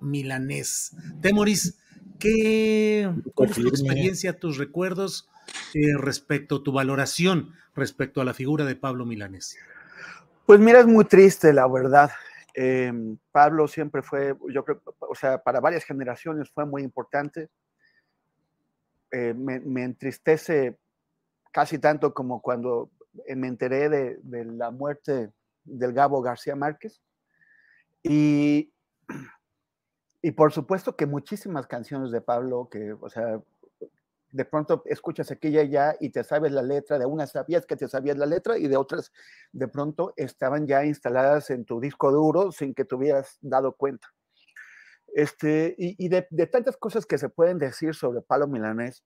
[0.00, 0.96] Milanés.
[1.20, 1.78] Temoris,
[2.18, 5.28] ¿qué, ¿cuál es tu experiencia, tus recuerdos
[5.74, 9.56] eh, respecto a tu valoración respecto a la figura de Pablo Milanés?
[10.46, 12.10] Pues mira, es muy triste, la verdad.
[12.54, 12.92] Eh,
[13.32, 17.50] Pablo siempre fue, yo creo, o sea, para varias generaciones fue muy importante.
[19.10, 20.78] Eh, me, me, entristece
[21.52, 22.90] casi tanto como cuando
[23.28, 25.30] me enteré de, de, la muerte
[25.64, 27.00] del Gabo García Márquez.
[28.02, 28.72] Y,
[30.22, 33.40] y por supuesto que muchísimas canciones de Pablo, que, o sea,
[34.32, 37.88] de pronto escuchas aquella ya y te sabes la letra, de unas sabías que te
[37.88, 39.12] sabías la letra y de otras
[39.52, 44.08] de pronto estaban ya instaladas en tu disco duro sin que te hubieras dado cuenta.
[45.14, 49.02] Este, y, de, tantas cosas que se pueden decir sobre Pablo Milanés,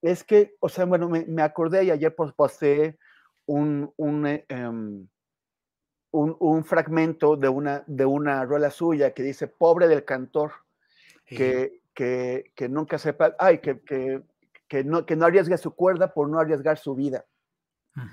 [0.00, 2.98] es que, o sea, bueno, me, me acordé y ayer posté
[3.44, 5.06] un, un, um,
[6.12, 10.52] un, un, fragmento de una, de una rueda suya que dice, pobre del cantor,
[11.26, 14.22] que, que, que nunca sepa, ay, que, que,
[14.66, 17.24] que, no, que no arriesgue su cuerda por no arriesgar su vida.
[17.96, 18.10] Uh -huh.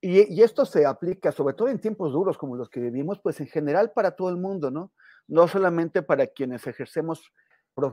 [0.00, 3.40] y, y, esto se aplica sobre todo en tiempos duros como los que vivimos, pues
[3.40, 4.92] en general para todo el mundo, ¿no?
[5.26, 7.32] No solamente para quienes ejercemos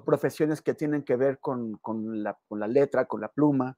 [0.03, 3.77] profesiones que tienen que ver con, con, la, con la, letra, con la pluma,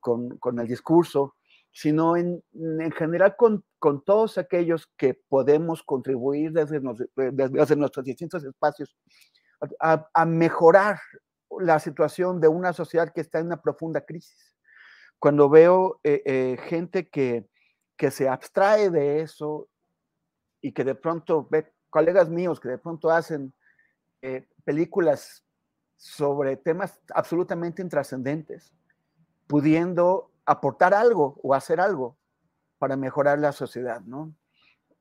[0.00, 1.36] con, con el discurso,
[1.76, 8.02] sino en, en general con, con, todos aquellos que podemos contribuir desde, nos, desde, nuestros
[8.06, 8.96] distintos espacios
[9.80, 10.98] a, a, mejorar
[11.60, 14.56] la situación de una sociedad que está en una profunda crisis.
[15.18, 17.46] Cuando veo eh, eh, gente que,
[17.98, 19.68] que se abstrae de eso
[20.62, 23.52] y que de pronto ve colegas míos que de pronto hacen
[24.22, 25.44] eh, películas
[25.96, 28.72] sobre temas absolutamente intrascendentes,
[29.46, 32.16] pudiendo aportar algo o hacer algo
[32.78, 34.34] para mejorar la sociedad, ¿no?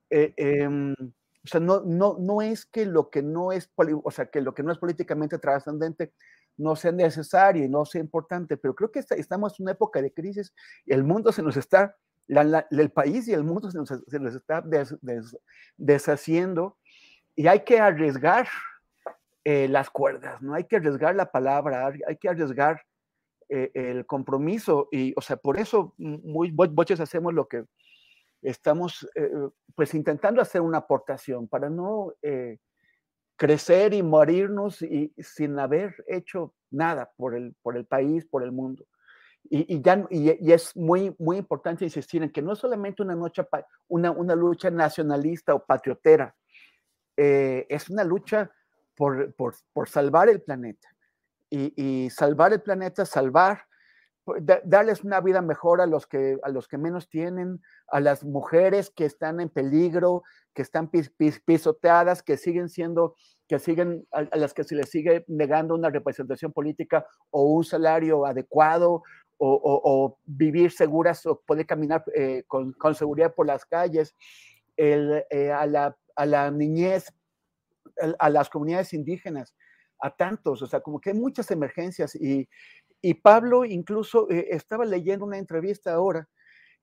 [0.10, 4.26] Eh, eh, o sea, no, no, no es que lo que no es, o sea,
[4.26, 6.12] que lo que no es políticamente trascendente
[6.58, 10.12] no sea necesario y no sea importante, pero creo que estamos en una época de
[10.12, 10.54] crisis
[10.86, 11.96] y el mundo se nos está,
[12.28, 13.92] el país y el mundo se nos,
[14.36, 15.38] está des, des,
[15.78, 16.78] deshaciendo
[17.36, 18.48] y hay que arriesgar
[19.44, 20.56] eh, las cuerdas, ¿no?
[20.56, 22.82] Hay que arriesgar la palabra, hay que arriesgar
[23.48, 27.64] eh, el compromiso y, o sea, por eso muy muchos hacemos lo que
[28.42, 29.30] estamos, eh,
[29.76, 32.58] pues, intentando hacer una aportación para no eh,
[33.36, 38.52] crecer y morirnos y, sin haber hecho nada por el, por el país, por el
[38.52, 38.88] mundo.
[39.44, 43.04] Y, y ya, y, y, es muy, muy importante insistir en que no es solamente
[43.04, 43.44] una, noche,
[43.88, 46.36] una, una lucha nacionalista o patriotera,
[47.16, 48.52] es una lucha
[48.96, 50.95] por, por, por salvar el planeta.
[51.58, 53.62] Y, salvar el planeta, salvar,
[54.26, 58.24] pues, darles una vida mejor a los, que, a los que menos tienen, a las
[58.24, 60.24] mujeres que están en peligro,
[60.54, 63.16] que están pis, pis, pisoteadas, que siguen siendo,
[63.48, 68.26] que siguen, a, las que se les sigue negando una representación política o un salario
[68.26, 69.04] adecuado.
[69.38, 74.16] O, vivir seguras o poder caminar eh, con, seguridad por las calles,
[74.78, 77.14] eh, a la niñez,
[78.18, 79.54] a las comunidades indígenas,
[80.00, 82.48] a tantos, o sea, como que hay muchas emergencias y,
[83.02, 86.28] y Pablo incluso eh, estaba leyendo una entrevista ahora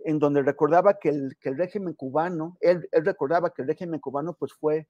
[0.04, 4.00] en donde recordaba que el, que el régimen cubano, él, él, recordaba que el régimen
[4.00, 4.88] cubano pues fue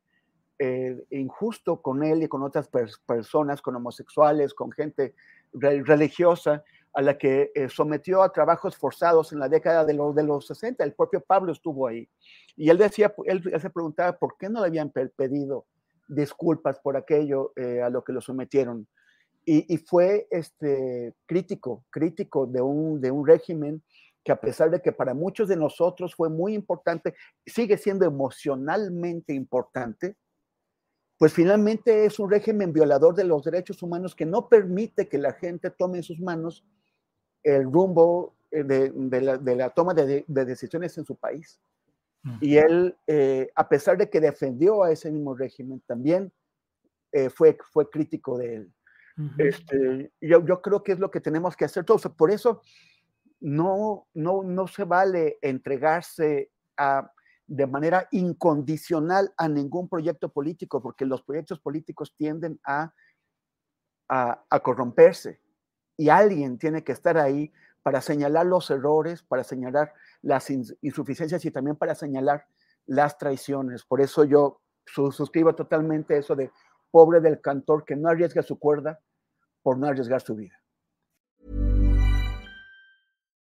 [0.59, 5.15] eh, injusto con él y con otras per personas, con homosexuales, con gente
[5.53, 6.63] re religiosa,
[6.95, 10.47] a la que eh, sometió a trabajos forzados en la década de, lo, de, los
[10.47, 10.85] 60.
[10.85, 12.09] El propio Pablo estuvo ahí.
[12.55, 15.67] Y él decía, él, él se preguntaba por qué no le habían pedido
[16.09, 18.87] disculpas por aquello a lo que lo sometieron.
[19.45, 23.83] Y, fue este, crítico, crítico de un, de un régimen
[24.25, 27.15] que a pesar de que para muchos de nosotros fue muy importante,
[27.45, 30.17] sigue siendo emocionalmente importante,
[31.19, 35.33] pues finalmente es un régimen violador de los derechos humanos que no permite que la
[35.33, 36.65] gente tome en sus manos
[37.43, 39.21] el rumbo eh, de,
[39.57, 41.61] la, toma de, decisiones en su país.
[42.41, 46.33] Y él, eh, a pesar de que defendió a ese mismo régimen, también
[47.11, 48.73] eh, fue, fue crítico de él.
[49.39, 52.03] Este, yo, yo, creo que es lo que tenemos que hacer todos.
[52.17, 52.63] Por eso
[53.41, 57.13] no, no, no se vale entregarse a,
[57.47, 62.95] de manera incondicional a ningún proyecto político, porque los proyectos políticos tienden a,
[64.09, 65.42] a, a corromperse
[66.03, 67.53] y alguien tiene que estar ahí
[67.85, 72.47] para señalar los errores, para señalar las insuficiencias y también para señalar
[72.87, 73.85] las traiciones.
[73.85, 76.51] Por eso yo suscribo totalmente eso de
[76.91, 78.99] pobre del cantor que no arriesga su cuerda
[79.63, 80.59] por no arriesgar su vida.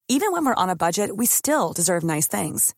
[0.08, 2.74] Even when we're on a budget, we still deserve nice things.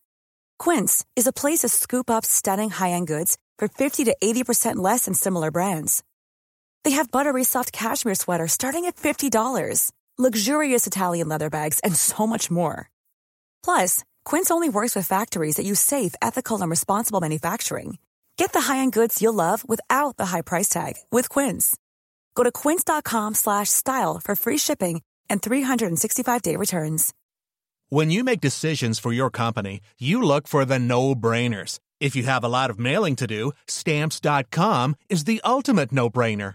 [0.59, 5.05] Quince is a place to scoop up stunning high-end goods for 50 to 80% less
[5.05, 6.03] than similar brands.
[6.85, 12.27] They have buttery soft cashmere sweaters starting at $50, luxurious Italian leather bags, and so
[12.27, 12.91] much more.
[13.63, 17.99] Plus, Quince only works with factories that use safe, ethical, and responsible manufacturing.
[18.37, 21.77] Get the high-end goods you'll love without the high price tag with Quince.
[22.35, 27.13] Go to quince.com slash style for free shipping and 365-day returns.
[27.91, 31.79] When you make decisions for your company, you look for the no-brainers.
[32.01, 36.55] If you have a lot of mailing to do, stamps.com is the ultimate no-brainer.